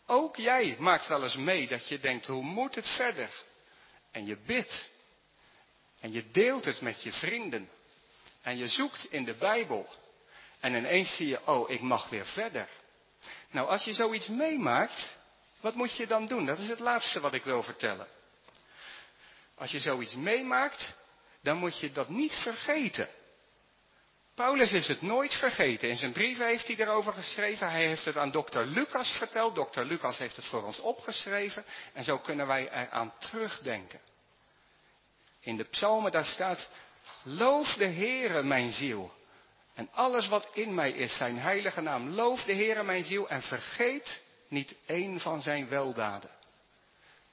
Ook 0.07 0.37
jij 0.37 0.77
maakt 0.79 1.09
wel 1.09 1.23
eens 1.23 1.37
mee 1.37 1.69
dat 1.69 1.89
je 1.89 1.99
denkt, 1.99 2.27
hoe 2.27 2.43
moet 2.43 2.75
het 2.75 2.89
verder? 2.89 3.31
En 4.11 4.27
je 4.27 4.37
bidt. 4.37 4.95
En 6.01 6.13
je 6.13 6.31
deelt 6.31 6.65
het 6.65 6.81
met 6.81 7.03
je 7.03 7.13
vrienden. 7.13 7.69
En 8.43 8.57
je 8.57 8.69
zoekt 8.69 9.07
in 9.11 9.25
de 9.25 9.35
Bijbel. 9.35 9.89
En 10.61 10.75
ineens 10.75 11.17
zie 11.17 11.29
je, 11.29 11.47
oh, 11.47 11.71
ik 11.71 11.81
mag 11.81 12.09
weer 12.09 12.27
verder. 12.27 12.69
Nou, 13.51 13.69
als 13.69 13.85
je 13.85 13.93
zoiets 13.93 14.27
meemaakt, 14.27 15.15
wat 15.61 15.75
moet 15.75 15.97
je 15.97 16.07
dan 16.07 16.27
doen? 16.27 16.47
Dat 16.47 16.59
is 16.59 16.69
het 16.69 16.79
laatste 16.79 17.21
wat 17.21 17.35
ik 17.35 17.45
wil 17.45 17.63
vertellen. 17.63 18.07
Als 19.55 19.71
je 19.71 19.81
zoiets 19.81 20.15
meemaakt, 20.15 20.95
dan 21.43 21.57
moet 21.57 21.79
je 21.79 21.93
dat 21.93 22.09
niet 22.09 22.33
vergeten. 22.33 23.09
Paulus 24.35 24.73
is 24.73 24.89
het 24.89 25.03
nooit 25.03 25.35
vergeten. 25.35 25.89
In 25.89 25.97
zijn 25.97 26.13
brieven 26.13 26.47
heeft 26.47 26.67
hij 26.67 26.77
erover 26.77 27.13
geschreven. 27.13 27.71
Hij 27.71 27.87
heeft 27.87 28.05
het 28.05 28.17
aan 28.17 28.31
dokter 28.31 28.67
Lucas 28.67 29.09
verteld. 29.09 29.55
Dokter 29.55 29.85
Lucas 29.85 30.19
heeft 30.19 30.37
het 30.37 30.45
voor 30.45 30.65
ons 30.65 30.79
opgeschreven. 30.79 31.65
En 31.93 32.05
zo 32.05 32.19
kunnen 32.19 32.47
wij 32.47 32.71
eraan 32.71 33.13
terugdenken. 33.19 34.01
In 35.47 35.57
de 35.57 35.65
psalmen 35.65 36.13
daar 36.13 36.25
staat, 36.25 36.71
loof 37.23 37.75
de 37.75 37.87
Heere 37.87 38.43
mijn 38.43 38.73
ziel. 38.73 39.13
En 39.75 39.89
alles 39.93 40.29
wat 40.29 40.49
in 40.53 40.75
mij 40.75 40.91
is, 40.91 41.17
zijn 41.17 41.39
heilige 41.39 41.81
naam. 41.81 42.09
Loof 42.11 42.43
de 42.43 42.55
Heere 42.55 42.83
mijn 42.83 43.05
ziel 43.05 43.29
en 43.29 43.43
vergeet 43.43 44.23
niet 44.49 44.77
één 44.87 45.21
van 45.21 45.43
zijn 45.43 45.69
weldaden. 45.69 46.31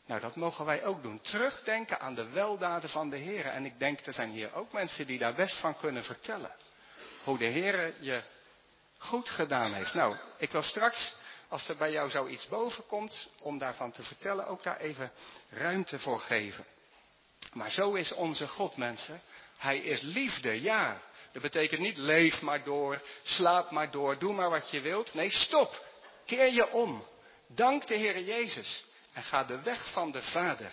Nou, 0.05 0.21
dat 0.21 0.35
mogen 0.35 0.65
wij 0.65 0.85
ook 0.85 1.03
doen. 1.03 1.21
Terugdenken 1.21 1.99
aan 1.99 2.15
de 2.15 2.29
weldaden 2.29 2.89
van 2.89 3.09
de 3.09 3.17
Heer. 3.17 3.45
En 3.45 3.65
ik 3.65 3.79
denk, 3.79 4.05
er 4.05 4.13
zijn 4.13 4.29
hier 4.29 4.53
ook 4.53 4.71
mensen 4.71 5.05
die 5.05 5.19
daar 5.19 5.35
best 5.35 5.59
van 5.59 5.77
kunnen 5.77 6.03
vertellen. 6.03 6.51
Hoe 7.23 7.37
de 7.37 7.45
Heer 7.45 7.93
je 7.99 8.21
goed 8.97 9.29
gedaan 9.29 9.73
heeft. 9.73 9.93
Nou, 9.93 10.15
ik 10.37 10.51
wil 10.51 10.63
straks, 10.63 11.15
als 11.47 11.69
er 11.69 11.77
bij 11.77 11.91
jou 11.91 12.09
zoiets 12.09 12.47
boven 12.47 12.85
komt, 12.85 13.29
om 13.41 13.57
daarvan 13.57 13.91
te 13.91 14.03
vertellen, 14.03 14.47
ook 14.47 14.63
daar 14.63 14.79
even 14.79 15.11
ruimte 15.49 15.99
voor 15.99 16.19
geven. 16.19 16.65
Maar 17.53 17.71
zo 17.71 17.93
is 17.93 18.11
onze 18.11 18.47
God, 18.47 18.77
mensen. 18.77 19.21
Hij 19.57 19.77
is 19.77 20.01
liefde, 20.01 20.61
ja. 20.61 21.01
Dat 21.31 21.41
betekent 21.41 21.81
niet 21.81 21.97
leef 21.97 22.41
maar 22.41 22.63
door, 22.63 23.01
slaap 23.23 23.71
maar 23.71 23.91
door, 23.91 24.19
doe 24.19 24.33
maar 24.33 24.49
wat 24.49 24.69
je 24.69 24.81
wilt. 24.81 25.13
Nee, 25.13 25.29
stop. 25.29 25.85
Keer 26.25 26.53
je 26.53 26.71
om. 26.71 27.05
Dank 27.47 27.87
de 27.87 27.95
Heer 27.95 28.19
Jezus. 28.19 28.85
En 29.13 29.23
ga 29.23 29.43
de 29.43 29.61
weg 29.61 29.91
van 29.91 30.11
de 30.11 30.21
Vader. 30.21 30.71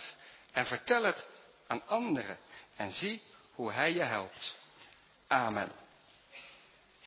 En 0.51 0.65
vertel 0.65 1.03
het 1.03 1.29
aan 1.67 1.87
anderen. 1.87 2.37
En 2.75 2.91
zie 2.91 3.21
hoe 3.55 3.71
Hij 3.71 3.93
je 3.93 4.03
helpt. 4.03 4.57
Amen. 5.27 5.71